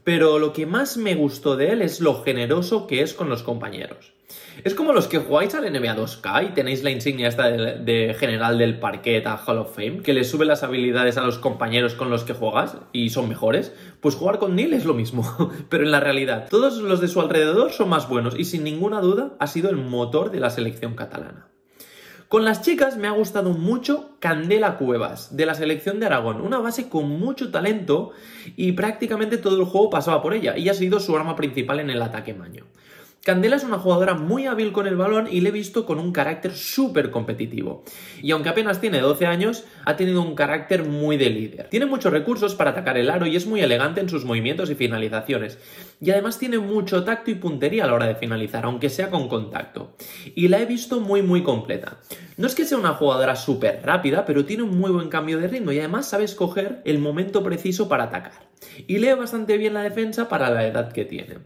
pero 0.02 0.38
lo 0.38 0.52
que 0.52 0.66
más 0.66 0.96
me 0.96 1.14
gustó 1.14 1.56
de 1.56 1.70
él 1.70 1.82
es 1.82 2.00
lo 2.00 2.22
generoso 2.22 2.86
que 2.86 3.02
es 3.02 3.14
con 3.14 3.28
los 3.28 3.42
compañeros. 3.42 4.12
Es 4.62 4.74
como 4.74 4.92
los 4.92 5.06
que 5.06 5.18
jugáis 5.18 5.54
al 5.54 5.70
NBA 5.72 5.96
2K 5.96 6.48
y 6.48 6.54
tenéis 6.54 6.82
la 6.82 6.90
insignia 6.90 7.28
esta 7.28 7.50
de, 7.50 8.14
general 8.18 8.58
del 8.58 8.78
parquet 8.78 9.26
a 9.26 9.36
Hall 9.36 9.58
of 9.58 9.74
Fame, 9.74 10.02
que 10.02 10.12
le 10.12 10.24
sube 10.24 10.44
las 10.44 10.62
habilidades 10.62 11.16
a 11.16 11.22
los 11.22 11.38
compañeros 11.38 11.94
con 11.94 12.10
los 12.10 12.24
que 12.24 12.34
juegas 12.34 12.76
y 12.92 13.10
son 13.10 13.28
mejores. 13.28 13.72
Pues 14.00 14.16
jugar 14.16 14.38
con 14.38 14.56
Neil 14.56 14.74
es 14.74 14.84
lo 14.84 14.92
mismo, 14.92 15.24
pero 15.70 15.84
en 15.84 15.90
la 15.90 16.00
realidad, 16.00 16.48
todos 16.50 16.78
los 16.78 17.00
de 17.00 17.08
su 17.08 17.20
alrededor 17.20 17.72
son 17.72 17.88
más 17.88 18.08
buenos 18.08 18.38
y 18.38 18.44
sin 18.44 18.64
ninguna 18.64 19.00
duda 19.00 19.34
ha 19.38 19.46
sido 19.46 19.70
el 19.70 19.76
motor 19.76 20.30
de 20.30 20.40
la 20.40 20.50
selección 20.50 20.94
catalana. 20.94 21.46
Con 22.28 22.44
las 22.44 22.62
chicas 22.62 22.96
me 22.96 23.08
ha 23.08 23.12
gustado 23.12 23.50
mucho 23.50 24.16
Candela 24.20 24.76
Cuevas, 24.76 25.36
de 25.36 25.46
la 25.46 25.54
selección 25.54 25.98
de 25.98 26.06
Aragón, 26.06 26.40
una 26.42 26.58
base 26.58 26.88
con 26.88 27.08
mucho 27.08 27.50
talento 27.50 28.12
y 28.56 28.72
prácticamente 28.72 29.36
todo 29.36 29.58
el 29.58 29.64
juego 29.64 29.90
pasaba 29.90 30.22
por 30.22 30.34
ella 30.34 30.56
y 30.56 30.68
ha 30.68 30.74
sido 30.74 31.00
su 31.00 31.16
arma 31.16 31.34
principal 31.34 31.80
en 31.80 31.90
el 31.90 32.02
ataque 32.02 32.34
maño. 32.34 32.66
Candela 33.22 33.56
es 33.56 33.64
una 33.64 33.78
jugadora 33.78 34.14
muy 34.14 34.46
hábil 34.46 34.72
con 34.72 34.87
el 34.87 34.96
balón 34.96 35.28
y 35.31 35.43
le 35.43 35.50
he 35.50 35.52
visto 35.52 35.84
con 35.84 35.99
un 35.99 36.11
carácter 36.11 36.52
súper 36.52 37.11
competitivo. 37.11 37.84
Y 38.22 38.31
aunque 38.31 38.49
apenas 38.49 38.81
tiene 38.81 39.00
12 39.00 39.26
años, 39.26 39.64
ha 39.84 39.96
tenido 39.96 40.22
un 40.22 40.34
carácter 40.34 40.84
muy 40.84 41.19
de 41.19 41.28
líder. 41.28 41.69
Tiene 41.69 41.84
muchos 41.84 42.14
recursos 42.14 42.55
para 42.55 42.70
atacar 42.70 42.96
el 42.96 43.11
aro 43.11 43.26
y 43.26 43.37
es 43.37 43.46
muy 43.46 43.61
elegante 43.61 44.00
en 44.00 44.08
sus 44.08 44.25
movimientos 44.25 44.70
y 44.70 44.75
finalizaciones. 44.75 45.58
Y 46.00 46.11
además 46.11 46.38
tiene 46.38 46.58
mucho 46.58 47.05
tacto 47.05 47.31
y 47.31 47.34
puntería 47.34 47.84
a 47.84 47.88
la 47.88 47.94
hora 47.94 48.06
de 48.06 48.14
finalizar, 48.14 48.64
aunque 48.64 48.88
sea 48.88 49.11
con 49.11 49.28
contacto. 49.28 49.96
Y 50.34 50.49
la 50.49 50.58
he 50.58 50.64
visto 50.64 51.00
muy 51.00 51.20
muy 51.20 51.43
completa. 51.43 51.99
No 52.38 52.46
es 52.46 52.55
que 52.55 52.64
sea 52.64 52.78
una 52.78 52.94
jugadora 52.94 53.37
súper 53.37 53.82
rápida, 53.84 54.25
pero 54.25 54.46
tiene 54.46 54.62
un 54.62 54.78
muy 54.78 54.90
buen 54.90 55.11
cambio 55.11 55.38
de 55.38 55.46
ritmo 55.49 55.73
y 55.73 55.78
además 55.78 56.08
sabe 56.08 56.25
escoger 56.25 56.81
el 56.87 56.99
momento 56.99 57.43
preciso 57.43 57.87
para 57.87 58.05
atacar. 58.05 58.50
Y 58.86 58.98
lee 58.98 59.12
bastante 59.12 59.56
bien 59.56 59.74
la 59.74 59.82
defensa 59.82 60.28
para 60.28 60.50
la 60.50 60.66
edad 60.66 60.92
que 60.92 61.04
tiene. 61.04 61.38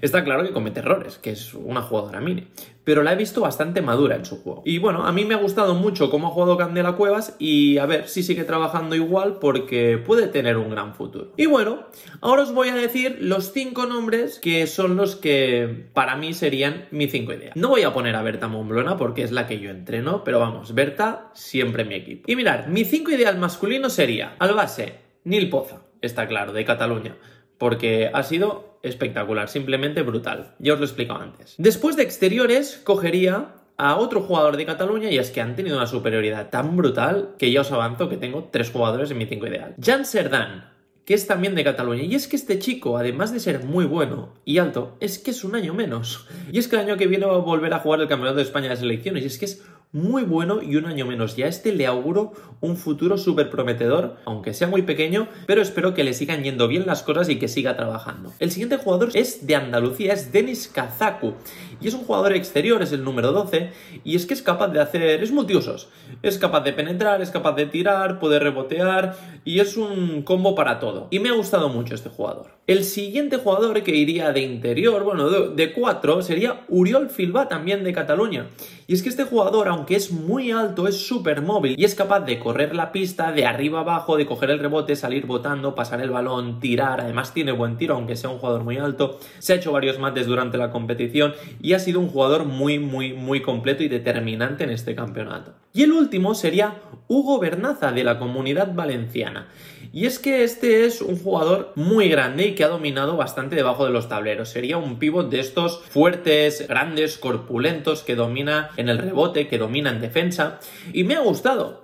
Está 0.00 0.24
claro 0.24 0.44
que 0.44 0.52
comete 0.52 0.80
errores, 0.80 1.18
que 1.18 1.30
es 1.30 1.52
una 1.52 1.82
jugadora 1.82 2.20
mini, 2.20 2.46
pero 2.84 3.02
la 3.02 3.12
he 3.12 3.16
visto 3.16 3.42
bastante 3.42 3.82
madura 3.82 4.16
en 4.16 4.24
su 4.24 4.42
juego. 4.42 4.62
Y 4.64 4.78
bueno, 4.78 5.06
a 5.06 5.12
mí 5.12 5.26
me 5.26 5.34
ha 5.34 5.38
gustado 5.38 5.74
mucho 5.74 6.10
cómo 6.10 6.28
ha 6.28 6.30
jugado 6.30 6.56
Candela 6.56 6.92
Cuevas 6.92 7.36
y 7.38 7.76
a 7.76 7.84
ver 7.84 8.08
si 8.08 8.22
sigue 8.22 8.44
trabajando 8.44 8.96
igual 8.96 9.38
porque 9.40 9.98
puede 9.98 10.28
tener 10.28 10.56
un 10.56 10.70
gran 10.70 10.94
futuro. 10.94 11.32
Y 11.36 11.46
bueno, 11.46 11.84
ahora 12.22 12.42
os 12.42 12.54
voy 12.54 12.68
a 12.68 12.74
decir 12.74 13.18
los 13.20 13.52
cinco 13.52 13.84
nombres 13.84 14.38
que 14.38 14.66
son 14.66 14.96
los 14.96 15.16
que 15.16 15.88
para 15.92 16.16
mí 16.16 16.32
serían 16.32 16.86
mi 16.90 17.08
cinco 17.08 17.34
ideas. 17.34 17.54
No 17.56 17.68
voy 17.68 17.82
a 17.82 17.92
poner 17.92 18.16
a 18.16 18.22
Berta 18.22 18.48
Momblona 18.48 18.96
porque 18.96 19.22
es 19.22 19.32
la 19.32 19.46
que 19.46 19.60
yo 19.60 19.70
entreno, 19.70 20.24
pero 20.24 20.40
vamos, 20.40 20.74
Berta 20.74 21.30
siempre 21.34 21.84
mi 21.84 21.94
equipo. 21.94 22.24
Y 22.26 22.36
mirad, 22.36 22.66
mi 22.66 22.84
cinco 22.84 23.10
ideal 23.10 23.38
masculino 23.38 23.90
sería 23.90 24.36
al 24.38 24.54
base, 24.54 25.00
Nil 25.24 25.50
Poza, 25.50 25.82
está 26.02 26.26
claro, 26.26 26.52
de 26.52 26.64
Cataluña 26.64 27.16
porque 27.60 28.10
ha 28.14 28.22
sido 28.22 28.78
espectacular, 28.82 29.50
simplemente 29.50 30.00
brutal. 30.00 30.54
Ya 30.58 30.72
os 30.72 30.78
lo 30.78 30.86
he 30.86 30.88
explicado 30.88 31.20
antes. 31.20 31.54
Después 31.58 31.94
de 31.94 32.02
exteriores, 32.02 32.80
cogería 32.82 33.48
a 33.76 33.96
otro 33.96 34.22
jugador 34.22 34.56
de 34.56 34.64
Cataluña 34.64 35.10
y 35.10 35.18
es 35.18 35.30
que 35.30 35.42
han 35.42 35.56
tenido 35.56 35.76
una 35.76 35.86
superioridad 35.86 36.48
tan 36.48 36.74
brutal 36.74 37.34
que 37.38 37.52
ya 37.52 37.60
os 37.60 37.70
avanzo 37.70 38.08
que 38.08 38.16
tengo 38.16 38.48
tres 38.50 38.70
jugadores 38.70 39.10
en 39.10 39.18
mi 39.18 39.26
5 39.26 39.46
ideal. 39.46 39.74
Jan 39.78 40.06
Serdan, 40.06 40.70
que 41.04 41.12
es 41.12 41.26
también 41.26 41.54
de 41.54 41.62
Cataluña. 41.62 42.02
Y 42.02 42.14
es 42.14 42.28
que 42.28 42.36
este 42.36 42.58
chico, 42.58 42.96
además 42.96 43.30
de 43.30 43.40
ser 43.40 43.62
muy 43.62 43.84
bueno 43.84 44.32
y 44.46 44.56
alto, 44.56 44.96
es 45.00 45.18
que 45.18 45.30
es 45.30 45.44
un 45.44 45.54
año 45.54 45.74
menos. 45.74 46.26
Y 46.50 46.58
es 46.58 46.66
que 46.66 46.76
el 46.76 46.82
año 46.82 46.96
que 46.96 47.08
viene 47.08 47.26
va 47.26 47.34
a 47.34 47.38
volver 47.38 47.74
a 47.74 47.80
jugar 47.80 48.00
el 48.00 48.08
Campeonato 48.08 48.36
de 48.36 48.44
España 48.44 48.70
de 48.70 48.76
Selecciones. 48.76 49.22
Y 49.22 49.26
es 49.26 49.38
que 49.38 49.44
es 49.44 49.62
muy 49.92 50.22
bueno 50.22 50.62
y 50.62 50.76
un 50.76 50.86
año 50.86 51.06
menos. 51.06 51.36
Y 51.36 51.42
a 51.42 51.48
este 51.48 51.72
le 51.72 51.86
auguro 51.86 52.32
un 52.60 52.76
futuro 52.76 53.18
súper 53.18 53.50
prometedor, 53.50 54.16
aunque 54.24 54.54
sea 54.54 54.68
muy 54.68 54.82
pequeño, 54.82 55.28
pero 55.46 55.62
espero 55.62 55.94
que 55.94 56.04
le 56.04 56.14
sigan 56.14 56.42
yendo 56.42 56.68
bien 56.68 56.86
las 56.86 57.02
cosas 57.02 57.28
y 57.28 57.38
que 57.38 57.48
siga 57.48 57.76
trabajando. 57.76 58.32
El 58.38 58.50
siguiente 58.50 58.76
jugador 58.76 59.10
es 59.14 59.46
de 59.46 59.56
Andalucía, 59.56 60.12
es 60.12 60.32
Denis 60.32 60.68
Kazaku. 60.68 61.34
Y 61.80 61.88
es 61.88 61.94
un 61.94 62.04
jugador 62.04 62.34
exterior, 62.34 62.82
es 62.82 62.92
el 62.92 63.04
número 63.04 63.32
12, 63.32 63.72
y 64.04 64.16
es 64.16 64.26
que 64.26 64.34
es 64.34 64.42
capaz 64.42 64.68
de 64.68 64.80
hacer, 64.80 65.22
es 65.22 65.32
multiusos. 65.32 65.88
Es 66.22 66.38
capaz 66.38 66.60
de 66.60 66.72
penetrar, 66.72 67.22
es 67.22 67.30
capaz 67.30 67.52
de 67.52 67.66
tirar, 67.66 68.18
puede 68.20 68.38
rebotear, 68.38 69.16
y 69.44 69.60
es 69.60 69.76
un 69.76 70.22
combo 70.22 70.54
para 70.54 70.78
todo. 70.78 71.08
Y 71.10 71.18
me 71.18 71.30
ha 71.30 71.34
gustado 71.34 71.68
mucho 71.68 71.94
este 71.94 72.10
jugador. 72.10 72.59
El 72.66 72.84
siguiente 72.84 73.36
jugador 73.38 73.82
que 73.82 73.96
iría 73.96 74.30
de 74.32 74.42
interior, 74.42 75.02
bueno, 75.02 75.28
de 75.28 75.72
4, 75.72 76.22
sería 76.22 76.60
Uriol 76.68 77.10
Filba, 77.10 77.48
también 77.48 77.82
de 77.82 77.92
Cataluña. 77.92 78.46
Y 78.86 78.94
es 78.94 79.02
que 79.02 79.08
este 79.08 79.24
jugador, 79.24 79.68
aunque 79.68 79.96
es 79.96 80.12
muy 80.12 80.50
alto, 80.50 80.86
es 80.86 80.96
súper 80.96 81.42
móvil 81.42 81.74
y 81.78 81.84
es 81.84 81.94
capaz 81.94 82.20
de 82.20 82.38
correr 82.38 82.74
la 82.74 82.92
pista 82.92 83.32
de 83.32 83.46
arriba 83.46 83.80
abajo, 83.80 84.16
de 84.16 84.26
coger 84.26 84.50
el 84.50 84.58
rebote, 84.58 84.94
salir 84.94 85.26
botando, 85.26 85.74
pasar 85.74 86.00
el 86.00 86.10
balón, 86.10 86.60
tirar. 86.60 87.00
Además 87.00 87.32
tiene 87.32 87.52
buen 87.52 87.76
tiro, 87.76 87.94
aunque 87.94 88.14
sea 88.14 88.30
un 88.30 88.38
jugador 88.38 88.62
muy 88.62 88.78
alto. 88.78 89.18
Se 89.38 89.52
ha 89.52 89.56
hecho 89.56 89.72
varios 89.72 89.98
mates 89.98 90.26
durante 90.26 90.58
la 90.58 90.70
competición 90.70 91.34
y 91.60 91.72
ha 91.72 91.78
sido 91.78 91.98
un 91.98 92.08
jugador 92.08 92.44
muy, 92.44 92.78
muy, 92.78 93.14
muy 93.14 93.42
completo 93.42 93.82
y 93.82 93.88
determinante 93.88 94.64
en 94.64 94.70
este 94.70 94.94
campeonato. 94.94 95.54
Y 95.72 95.84
el 95.84 95.92
último 95.92 96.34
sería 96.34 96.74
Hugo 97.08 97.38
Bernaza 97.38 97.92
de 97.92 98.04
la 98.04 98.18
Comunidad 98.18 98.74
Valenciana. 98.74 99.48
Y 99.92 100.06
es 100.06 100.20
que 100.20 100.44
este 100.44 100.84
es 100.84 101.02
un 101.02 101.18
jugador 101.18 101.72
muy 101.74 102.08
grande 102.08 102.46
y 102.46 102.54
que 102.54 102.62
ha 102.62 102.68
dominado 102.68 103.16
bastante 103.16 103.56
debajo 103.56 103.84
de 103.84 103.90
los 103.90 104.08
tableros. 104.08 104.48
Sería 104.48 104.76
un 104.76 105.00
pivot 105.00 105.30
de 105.30 105.40
estos 105.40 105.82
fuertes, 105.82 106.66
grandes, 106.68 107.18
corpulentos 107.18 108.02
que 108.02 108.14
domina 108.14 108.70
en 108.76 108.88
el 108.88 108.98
rebote, 108.98 109.48
que 109.48 109.58
domina 109.58 109.90
en 109.90 110.00
defensa. 110.00 110.60
Y 110.92 111.02
me 111.02 111.16
ha 111.16 111.20
gustado. 111.20 111.82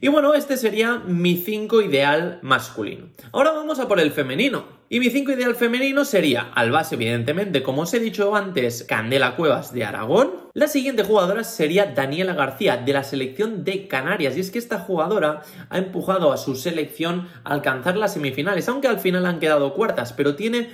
Y 0.00 0.08
bueno, 0.08 0.34
este 0.34 0.56
sería 0.56 0.96
mi 1.06 1.36
5 1.36 1.82
ideal 1.82 2.38
masculino. 2.42 3.06
Ahora 3.32 3.52
vamos 3.52 3.78
a 3.78 3.88
por 3.88 4.00
el 4.00 4.12
femenino. 4.12 4.78
Y 4.90 5.00
mi 5.00 5.10
5 5.10 5.32
ideal 5.32 5.54
femenino 5.54 6.04
sería, 6.04 6.50
al 6.54 6.70
base 6.70 6.94
evidentemente, 6.94 7.62
como 7.62 7.82
os 7.82 7.92
he 7.92 8.00
dicho 8.00 8.34
antes, 8.34 8.84
Candela 8.84 9.36
Cuevas 9.36 9.72
de 9.72 9.84
Aragón, 9.84 10.30
La 10.54 10.66
siguiente 10.66 11.04
jugadora 11.04 11.44
sería 11.44 11.86
Daniela 11.86 12.34
García, 12.34 12.78
de 12.78 12.92
la 12.92 13.04
selección 13.04 13.64
de 13.64 13.86
Canarias. 13.86 14.36
Y 14.36 14.40
es 14.40 14.50
que 14.50 14.58
esta 14.58 14.78
jugadora 14.78 15.42
ha 15.68 15.78
empujado 15.78 16.32
a 16.32 16.36
su 16.36 16.56
selección 16.56 17.28
a 17.44 17.52
alcanzar 17.52 17.96
las 17.96 18.14
semifinales, 18.14 18.68
aunque 18.68 18.88
al 18.88 18.98
final 18.98 19.26
han 19.26 19.40
quedado 19.40 19.74
cuartas, 19.74 20.12
pero 20.14 20.34
tiene 20.34 20.70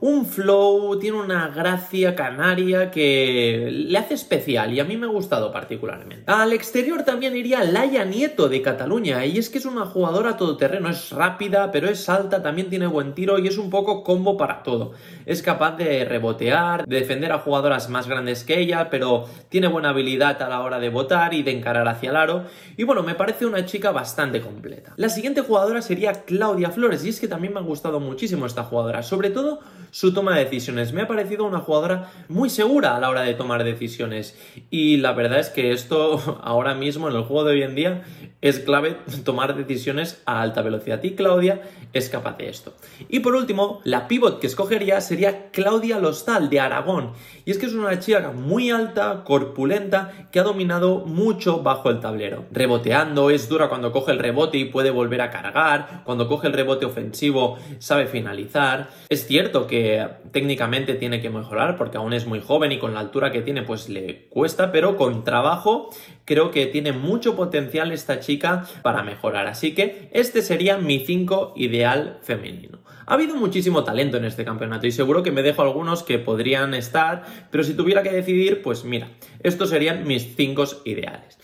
un 0.00 0.26
flow, 0.26 0.98
tiene 0.98 1.18
una 1.18 1.48
gracia 1.48 2.14
canaria 2.14 2.90
que 2.90 3.68
le 3.70 3.98
hace 3.98 4.14
especial 4.14 4.72
y 4.72 4.80
a 4.80 4.84
mí 4.84 4.96
me 4.96 5.06
ha 5.06 5.10
gustado 5.10 5.52
particularmente. 5.52 6.24
Al 6.26 6.52
exterior 6.52 7.02
también 7.02 7.36
iría 7.36 7.64
Laia 7.64 8.04
Nieto 8.04 8.48
de 8.48 8.62
Cataluña 8.62 9.24
y 9.26 9.38
es 9.38 9.50
que 9.50 9.58
es 9.58 9.66
una 9.66 9.86
jugadora 9.86 10.36
todoterreno, 10.36 10.88
es 10.88 11.10
rápida 11.10 11.70
pero 11.70 11.88
es 11.88 12.08
alta, 12.08 12.42
también 12.42 12.68
tiene 12.68 12.86
buen 12.86 13.14
tiro 13.14 13.38
y 13.38 13.48
es 13.48 13.58
un 13.58 13.70
poco 13.70 14.02
combo 14.02 14.36
para 14.36 14.62
todo. 14.62 14.92
Es 15.24 15.42
capaz 15.42 15.76
de 15.76 16.04
rebotear, 16.04 16.86
de 16.86 17.00
defender 17.00 17.32
a 17.32 17.38
jugadoras 17.38 17.88
más 17.88 18.08
grandes 18.08 18.44
que 18.44 18.60
ella, 18.60 18.90
pero 18.90 19.24
tiene 19.48 19.68
buena 19.68 19.90
habilidad 19.90 20.40
a 20.42 20.48
la 20.48 20.60
hora 20.60 20.78
de 20.78 20.88
botar 20.88 21.34
y 21.34 21.42
de 21.42 21.52
encarar 21.52 21.88
hacia 21.88 22.10
el 22.10 22.16
aro 22.16 22.44
y 22.76 22.84
bueno, 22.84 23.02
me 23.02 23.14
parece 23.14 23.46
una 23.46 23.64
chica 23.64 23.90
bastante 23.90 24.40
completa. 24.40 24.92
La 24.96 25.08
siguiente 25.08 25.40
jugadora 25.40 25.82
sería 25.82 26.24
Claudia 26.24 26.70
Flores 26.70 27.04
y 27.04 27.08
es 27.08 27.20
que 27.20 27.28
también 27.28 27.54
me 27.54 27.60
ha 27.60 27.62
gustado 27.62 28.00
muchísimo 28.00 28.46
esta 28.46 28.64
jugadora, 28.64 29.02
sobre 29.02 29.30
todo 29.30 29.60
su 29.90 30.12
toma 30.12 30.36
de 30.36 30.44
decisiones. 30.44 30.92
Me 30.92 31.02
ha 31.02 31.08
parecido 31.08 31.44
una 31.44 31.60
jugadora 31.60 32.10
muy 32.28 32.50
segura 32.50 32.96
a 32.96 33.00
la 33.00 33.08
hora 33.08 33.22
de 33.22 33.34
tomar 33.34 33.64
decisiones. 33.64 34.38
Y 34.70 34.98
la 34.98 35.12
verdad 35.12 35.40
es 35.40 35.50
que 35.50 35.72
esto 35.72 36.40
ahora 36.42 36.74
mismo 36.74 37.08
en 37.08 37.16
el 37.16 37.22
juego 37.22 37.44
de 37.44 37.52
hoy 37.52 37.62
en 37.62 37.74
día 37.74 38.02
es 38.40 38.60
clave 38.60 38.96
tomar 39.24 39.56
decisiones 39.56 40.22
a 40.26 40.42
alta 40.42 40.62
velocidad. 40.62 41.02
Y 41.02 41.14
Claudia 41.14 41.62
es 41.92 42.08
capaz 42.08 42.36
de 42.36 42.48
esto. 42.48 42.74
Y 43.08 43.20
por 43.20 43.34
último, 43.34 43.80
la 43.84 44.06
pivot 44.08 44.40
que 44.40 44.46
escogería 44.46 45.00
sería 45.00 45.50
Claudia 45.50 45.98
Lostal 45.98 46.50
de 46.50 46.60
Aragón. 46.60 47.12
Y 47.44 47.50
es 47.50 47.58
que 47.58 47.66
es 47.66 47.74
una 47.74 47.98
chica 47.98 48.32
muy 48.32 48.70
alta, 48.70 49.24
corpulenta, 49.24 50.28
que 50.30 50.40
ha 50.40 50.42
dominado 50.42 51.00
mucho 51.06 51.62
bajo 51.62 51.90
el 51.90 52.00
tablero. 52.00 52.44
Reboteando, 52.50 53.30
es 53.30 53.48
dura 53.48 53.68
cuando 53.68 53.92
coge 53.92 54.12
el 54.12 54.18
rebote 54.18 54.58
y 54.58 54.66
puede 54.66 54.90
volver 54.90 55.22
a 55.22 55.30
cargar. 55.30 56.02
Cuando 56.04 56.28
coge 56.28 56.48
el 56.48 56.52
rebote 56.52 56.86
ofensivo, 56.86 57.58
sabe 57.78 58.06
finalizar. 58.06 58.90
Es 59.08 59.26
cierto 59.26 59.65
que 59.66 60.06
técnicamente 60.32 60.94
tiene 60.94 61.20
que 61.20 61.30
mejorar 61.30 61.76
porque 61.76 61.96
aún 61.96 62.12
es 62.12 62.26
muy 62.26 62.40
joven 62.40 62.72
y 62.72 62.78
con 62.78 62.94
la 62.94 63.00
altura 63.00 63.32
que 63.32 63.42
tiene 63.42 63.62
pues 63.62 63.88
le 63.88 64.26
cuesta, 64.28 64.72
pero 64.72 64.96
con 64.96 65.24
trabajo 65.24 65.90
creo 66.24 66.50
que 66.50 66.66
tiene 66.66 66.92
mucho 66.92 67.36
potencial 67.36 67.92
esta 67.92 68.20
chica 68.20 68.64
para 68.82 69.02
mejorar. 69.02 69.46
Así 69.46 69.74
que 69.74 70.08
este 70.12 70.42
sería 70.42 70.78
mi 70.78 71.00
5 71.00 71.54
ideal 71.56 72.18
femenino. 72.22 72.80
Ha 73.06 73.14
habido 73.14 73.36
muchísimo 73.36 73.84
talento 73.84 74.16
en 74.16 74.24
este 74.24 74.44
campeonato 74.44 74.86
y 74.86 74.92
seguro 74.92 75.22
que 75.22 75.30
me 75.30 75.42
dejo 75.42 75.62
algunos 75.62 76.02
que 76.02 76.18
podrían 76.18 76.74
estar, 76.74 77.24
pero 77.50 77.62
si 77.62 77.74
tuviera 77.74 78.02
que 78.02 78.10
decidir, 78.10 78.62
pues 78.62 78.84
mira, 78.84 79.10
estos 79.42 79.70
serían 79.70 80.06
mis 80.06 80.34
5 80.34 80.82
ideales. 80.84 81.38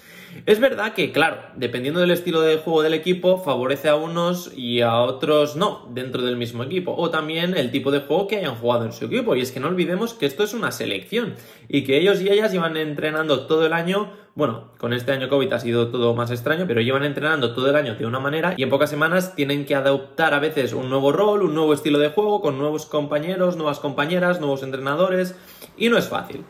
Es 0.44 0.58
verdad 0.58 0.94
que, 0.94 1.12
claro, 1.12 1.38
dependiendo 1.56 2.00
del 2.00 2.10
estilo 2.10 2.40
de 2.40 2.56
juego 2.56 2.82
del 2.82 2.94
equipo, 2.94 3.38
favorece 3.38 3.88
a 3.88 3.94
unos 3.94 4.52
y 4.56 4.80
a 4.80 4.98
otros 5.00 5.56
no 5.56 5.86
dentro 5.90 6.22
del 6.22 6.36
mismo 6.36 6.64
equipo. 6.64 6.94
O 6.96 7.10
también 7.10 7.56
el 7.56 7.70
tipo 7.70 7.90
de 7.90 8.00
juego 8.00 8.26
que 8.26 8.38
hayan 8.38 8.56
jugado 8.56 8.84
en 8.84 8.92
su 8.92 9.04
equipo. 9.04 9.36
Y 9.36 9.40
es 9.40 9.52
que 9.52 9.60
no 9.60 9.68
olvidemos 9.68 10.14
que 10.14 10.26
esto 10.26 10.42
es 10.42 10.52
una 10.52 10.72
selección 10.72 11.34
y 11.68 11.84
que 11.84 11.98
ellos 11.98 12.20
y 12.20 12.28
ellas 12.28 12.52
iban 12.54 12.76
entrenando 12.76 13.46
todo 13.46 13.66
el 13.66 13.72
año. 13.72 14.10
Bueno, 14.34 14.72
con 14.78 14.92
este 14.92 15.12
año 15.12 15.28
COVID 15.28 15.52
ha 15.52 15.60
sido 15.60 15.88
todo 15.88 16.14
más 16.14 16.30
extraño, 16.30 16.64
pero 16.66 16.80
llevan 16.80 17.04
entrenando 17.04 17.54
todo 17.54 17.68
el 17.68 17.76
año 17.76 17.94
de 17.94 18.06
una 18.06 18.18
manera 18.18 18.54
y 18.56 18.62
en 18.62 18.70
pocas 18.70 18.90
semanas 18.90 19.36
tienen 19.36 19.66
que 19.66 19.74
adoptar 19.74 20.34
a 20.34 20.40
veces 20.40 20.72
un 20.72 20.88
nuevo 20.88 21.12
rol, 21.12 21.42
un 21.42 21.54
nuevo 21.54 21.74
estilo 21.74 21.98
de 21.98 22.08
juego, 22.08 22.40
con 22.40 22.58
nuevos 22.58 22.86
compañeros, 22.86 23.56
nuevas 23.56 23.78
compañeras, 23.78 24.40
nuevos 24.40 24.62
entrenadores 24.62 25.36
y 25.76 25.88
no 25.90 25.98
es 25.98 26.08
fácil. 26.08 26.44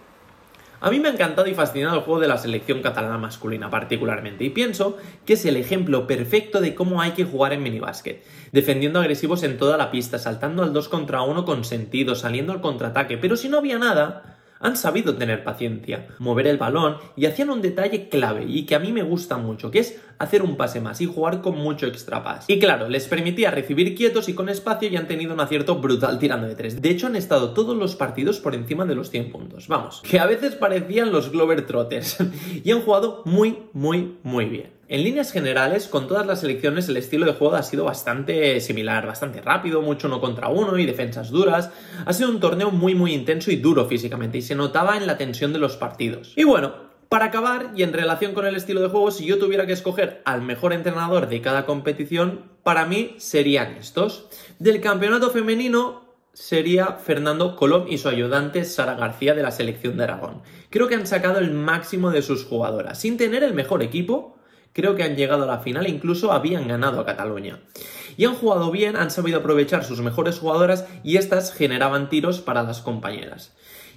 A 0.85 0.91
mí 0.91 0.99
me 0.99 1.09
ha 1.09 1.13
encantado 1.13 1.47
y 1.47 1.55
fascinado 1.55 1.95
el 1.95 2.03
juego 2.03 2.19
de 2.19 2.27
la 2.27 2.39
selección 2.39 2.83
catalana 2.83 3.17
masculina 3.17 3.71
particularmente 3.71 4.43
y 4.43 4.51
pienso 4.51 4.97
que 5.25 5.35
es 5.35 5.45
el 5.45 5.57
ejemplo 5.57 6.09
perfecto 6.09 6.61
de 6.61 6.75
cómo 6.75 7.01
hay 7.01 7.13
que 7.13 7.25
jugar 7.25 7.53
en 7.53 7.63
minibásquet, 7.63 8.25
defendiendo 8.51 8.99
agresivos 8.99 9.45
en 9.45 9.59
toda 9.59 9.77
la 9.77 9.93
pista, 9.93 10.19
saltando 10.19 10.65
al 10.65 10.73
2 10.73 10.89
contra 10.89 11.23
1 11.23 11.45
con 11.45 11.65
sentido, 11.65 12.17
saliendo 12.17 12.53
al 12.53 12.61
contraataque, 12.61 13.17
pero 13.17 13.37
si 13.37 13.49
no 13.49 13.59
había 13.59 13.79
nada, 13.79 14.32
han 14.63 14.77
sabido 14.77 15.17
tener 15.17 15.45
paciencia, 15.45 16.07
mover 16.19 16.47
el 16.47 16.57
balón 16.57 16.97
y 17.17 17.27
hacían 17.27 17.51
un 17.51 17.61
detalle 17.61 18.09
clave 18.09 18.45
y 18.47 18.65
que 18.65 18.75
a 18.75 18.79
mí 18.79 18.93
me 18.93 19.03
gusta 19.03 19.37
mucho, 19.37 19.71
que 19.71 19.81
es 19.81 20.01
hacer 20.19 20.43
un 20.43 20.57
pase 20.57 20.81
más 20.81 21.01
y 21.01 21.07
jugar 21.07 21.41
con 21.41 21.59
mucho 21.59 21.87
extra 21.87 22.23
pass. 22.23 22.45
Y 22.49 22.59
claro, 22.59 22.89
les 22.89 23.09
permitía 23.09 23.51
recibir 23.51 23.95
quietos 23.95 24.29
y 24.29 24.35
con 24.35 24.49
espacio 24.49 24.89
y 24.89 24.97
han 24.97 25.09
tenido 25.09 25.35
un 25.35 25.41
acierto 25.41 25.77
brutal 25.77 26.19
tirando 26.19 26.47
de 26.47 26.55
tres. 26.55 26.81
De 26.81 26.91
hecho, 26.91 27.09
han 27.09 27.17
estado 27.17 27.53
todos 27.53 27.77
los 27.77 27.97
partidos 27.97 28.39
por 28.39 28.55
encima 28.55 28.85
de 28.85 28.95
los 28.95 29.11
100 29.11 29.33
puntos. 29.33 29.69
Vamos, 29.69 30.01
que 30.09 30.21
a 30.21 30.27
veces 30.27 30.55
parecían 30.55 31.13
los 31.13 31.31
Glover 31.31 31.67
Trotters 31.67 32.19
y 32.65 32.71
han 32.71 32.83
jugado 32.83 33.23
muy, 33.25 33.59
muy, 33.73 34.19
muy 34.23 34.47
bien. 34.47 34.82
En 34.93 35.05
líneas 35.05 35.33
generales, 35.33 35.89
con 35.89 36.07
todas 36.07 36.27
las 36.27 36.41
selecciones, 36.41 36.87
el 36.87 36.99
estilo 36.99 37.25
de 37.25 37.33
juego 37.33 37.55
ha 37.55 37.63
sido 37.63 37.87
bastante 37.87 38.61
similar, 38.61 39.07
bastante 39.07 39.41
rápido, 39.41 39.81
mucho 39.81 40.07
uno 40.07 40.21
contra 40.21 40.49
uno 40.49 40.77
y 40.77 40.85
defensas 40.85 41.31
duras. 41.31 41.71
Ha 42.05 42.13
sido 42.13 42.29
un 42.29 42.41
torneo 42.41 42.71
muy 42.71 42.95
muy 42.95 43.15
intenso 43.15 43.51
y 43.51 43.57
duro 43.57 43.87
físicamente 43.87 44.37
y 44.37 44.43
se 44.43 44.55
notaba 44.55 44.99
en 44.99 45.07
la 45.07 45.17
tensión 45.17 45.55
de 45.55 45.61
los 45.61 45.79
partidos. 45.79 46.35
Y 46.37 46.45
bueno, 46.45 46.75
para 47.09 47.25
acabar, 47.25 47.71
y 47.75 47.85
en 47.85 47.95
relación 47.95 48.35
con 48.35 48.45
el 48.45 48.55
estilo 48.55 48.83
de 48.83 48.91
juego, 48.91 49.11
si 49.11 49.25
yo 49.25 49.39
tuviera 49.39 49.65
que 49.65 49.73
escoger 49.73 50.21
al 50.27 50.43
mejor 50.43 50.75
entrenador 50.75 51.27
de 51.27 51.41
cada 51.41 51.65
competición, 51.65 52.43
para 52.63 52.85
mí 52.85 53.15
serían 53.17 53.77
estos. 53.77 54.27
Del 54.59 54.83
campeonato 54.83 55.31
femenino, 55.31 56.03
sería 56.35 56.99
Fernando 57.03 57.57
Colom 57.57 57.89
y 57.89 57.97
su 57.97 58.11
ayudante 58.11 58.67
Sara 58.67 58.97
García 58.97 59.33
de 59.33 59.43
la 59.43 59.53
selección 59.53 59.97
de 59.97 60.05
Aragón. 60.05 60.43
Creo 60.69 60.87
que 60.87 60.97
han 60.97 61.07
sacado 61.07 61.39
el 61.39 61.51
máximo 61.51 62.11
de 62.11 62.21
sus 62.21 62.45
jugadoras, 62.45 63.01
sin 63.01 63.17
tener 63.17 63.43
el 63.43 63.55
mejor 63.55 63.83
equipo, 63.83 64.37
creo 64.73 64.95
que 64.95 65.03
han 65.03 65.17
llegado 65.17 65.45
a 65.45 65.47
la 65.47 65.59
final 65.59 65.89
incluso 65.89 66.33
habían 66.33 66.69
ganado 66.69 67.01
a 67.01 67.07
Cataluña. 67.07 67.59
Y 68.17 68.25
han 68.25 68.35
jugado 68.35 68.71
bien, 68.71 68.97
han 68.97 69.11
sabido 69.11 69.39
aprovechar 69.39 69.85
sus 69.85 70.01
mejores 70.01 70.39
jugadoras 70.39 70.87
y 71.03 71.17
estas 71.17 71.53
generaban 71.53 72.09
tiros 72.09 72.41
para 72.41 72.63
las 72.63 72.81
compañeras. 72.81 73.53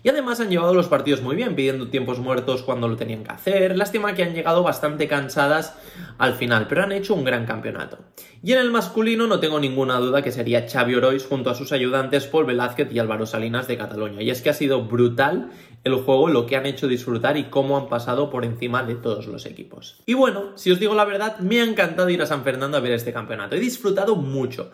Y 0.05 0.09
además 0.09 0.39
han 0.39 0.51
llevado 0.51 0.75
los 0.75 0.87
partidos 0.87 1.23
muy 1.23 1.35
bien, 1.35 1.55
pidiendo 1.55 1.87
tiempos 1.87 2.19
muertos 2.19 2.61
cuando 2.61 2.87
lo 2.87 2.95
tenían 2.95 3.23
que 3.23 3.31
hacer. 3.31 3.75
Lástima 3.75 4.13
que 4.13 4.21
han 4.21 4.35
llegado 4.35 4.61
bastante 4.61 5.07
cansadas 5.07 5.73
al 6.19 6.35
final, 6.35 6.67
pero 6.67 6.83
han 6.83 6.91
hecho 6.91 7.15
un 7.15 7.23
gran 7.23 7.47
campeonato. 7.47 7.97
Y 8.43 8.53
en 8.53 8.59
el 8.59 8.69
masculino 8.69 9.25
no 9.25 9.39
tengo 9.39 9.59
ninguna 9.59 9.97
duda 9.97 10.21
que 10.21 10.31
sería 10.31 10.67
Xavi 10.69 10.93
Orois 10.93 11.25
junto 11.25 11.49
a 11.49 11.55
sus 11.55 11.71
ayudantes 11.71 12.27
Paul 12.27 12.45
Velázquez 12.45 12.93
y 12.93 12.99
Álvaro 12.99 13.25
Salinas 13.25 13.67
de 13.67 13.79
Cataluña. 13.79 14.21
Y 14.21 14.29
es 14.29 14.43
que 14.43 14.51
ha 14.51 14.53
sido 14.53 14.83
brutal 14.83 15.49
el 15.85 15.95
juego, 15.95 16.27
lo 16.27 16.45
que 16.45 16.55
han 16.55 16.65
hecho 16.65 16.87
disfrutar 16.87 17.37
y 17.37 17.45
cómo 17.45 17.77
han 17.77 17.89
pasado 17.89 18.31
por 18.31 18.43
encima 18.43 18.83
de 18.83 18.95
todos 18.95 19.27
los 19.27 19.45
equipos. 19.45 20.01
Y 20.05 20.15
bueno, 20.15 20.51
si 20.55 20.71
os 20.71 20.79
digo 20.79 20.95
la 20.95 21.05
verdad, 21.05 21.37
me 21.39 21.61
ha 21.61 21.63
encantado 21.63 22.09
ir 22.09 22.21
a 22.23 22.25
San 22.25 22.43
Fernando 22.43 22.77
a 22.77 22.79
ver 22.79 22.91
este 22.91 23.13
campeonato. 23.13 23.55
He 23.55 23.59
disfrutado 23.59 24.15
mucho. 24.15 24.71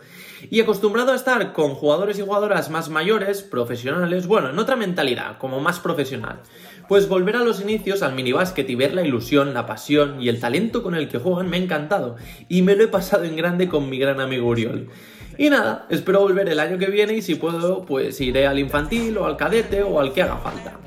Y 0.50 0.60
acostumbrado 0.62 1.12
a 1.12 1.16
estar 1.16 1.54
con 1.54 1.76
jugadores 1.76 2.18
y 2.18 2.22
jugadoras 2.22 2.70
más 2.70 2.90
mayores, 2.90 3.42
profesionales, 3.42 4.26
bueno, 4.26 4.50
en 4.50 4.58
otra 4.58 4.76
mentalidad, 4.76 5.21
como 5.40 5.60
más 5.60 5.80
profesional. 5.80 6.42
Pues 6.88 7.08
volver 7.08 7.36
a 7.36 7.44
los 7.44 7.62
inicios 7.62 8.02
al 8.02 8.14
minibásquet 8.14 8.70
y 8.70 8.76
ver 8.76 8.94
la 8.94 9.06
ilusión, 9.06 9.54
la 9.54 9.66
pasión 9.66 10.22
y 10.22 10.30
el 10.30 10.40
talento 10.40 10.84
con 10.84 10.96
el 10.96 11.08
que 11.08 11.20
juegan 11.20 11.50
me 11.50 11.58
ha 11.58 11.62
encantado. 11.62 12.18
Y 12.50 12.62
me 12.62 12.76
lo 12.76 12.84
he 12.84 12.88
pasado 12.88 13.24
en 13.24 13.36
grande 13.36 13.68
con 13.68 13.90
mi 13.90 13.98
gran 13.98 14.20
amigo 14.20 14.48
Uriol. 14.48 14.90
Y 15.38 15.50
nada, 15.50 15.86
espero 15.90 16.20
volver 16.20 16.50
el 16.50 16.60
año 16.60 16.78
que 16.78 16.88
viene 16.88 17.14
y 17.14 17.22
si 17.22 17.36
puedo, 17.36 17.86
pues 17.86 18.20
iré 18.22 18.48
al 18.48 18.60
infantil 18.60 19.18
o 19.18 19.26
al 19.26 19.38
cadete 19.38 19.82
o 19.84 20.00
al 20.00 20.14
que 20.14 20.22
haga 20.22 20.38
falta. 20.38 20.78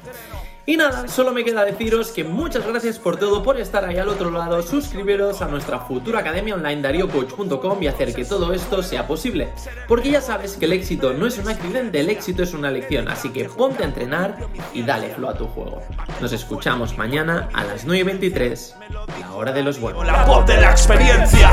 Y 0.67 0.79
nada, 0.79 1.09
solo 1.09 1.33
me 1.33 1.45
queda 1.45 1.63
deciros 1.63 2.11
que 2.11 2.25
muchas 2.25 2.67
gracias 2.67 2.99
por 2.99 3.19
todo, 3.19 3.43
por 3.43 3.61
estar 3.61 3.85
ahí 3.85 3.99
al 3.99 4.09
otro 4.09 4.31
lado, 4.31 4.63
suscribiros 4.63 5.43
a 5.43 5.49
nuestra 5.49 5.81
futura 5.81 6.21
academia 6.21 6.55
online 6.55 6.81
dariocoach.com 6.81 7.83
y 7.83 7.87
hacer 7.87 8.15
que 8.15 8.25
todo 8.25 8.55
esto 8.55 8.83
sea 8.83 9.07
posible. 9.07 9.53
Porque 9.87 10.11
ya 10.11 10.23
sabes 10.23 10.57
que 10.57 10.65
el 10.65 10.73
éxito 10.73 11.13
no 11.13 11.27
es 11.27 11.37
un 11.37 11.49
accidente, 11.49 12.01
el 12.01 12.09
éxito 12.09 12.43
es 12.43 12.55
una 12.55 12.71
lección, 12.71 13.09
así 13.09 13.29
que 13.29 13.45
ponte 13.45 13.83
a 13.83 13.87
entrenar 13.87 14.39
y 14.73 14.83
dale 14.83 15.11
flow 15.11 15.29
a 15.29 15.35
tu 15.35 15.47
juego. 15.49 15.83
Nos 16.23 16.33
escuchamos 16.33 16.97
mañana 16.97 17.51
a 17.53 17.65
las 17.65 17.87
9.23, 17.87 18.75
la 19.21 19.35
hora 19.35 19.53
de 19.53 19.63
los 19.63 19.79
buenos. 19.79 20.07
La 20.07 20.25
voz 20.25 20.47
de 20.47 20.59
la 20.59 20.71
experiencia, 20.71 21.51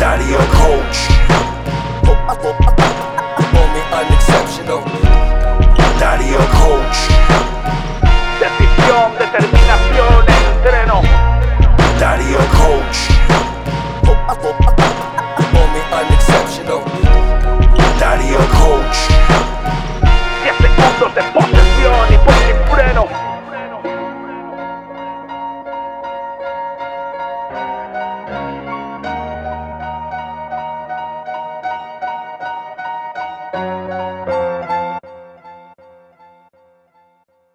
Dario 0.00 0.38
Coach. 0.38 0.98
Dario 6.00 6.38
Coach. 6.38 7.23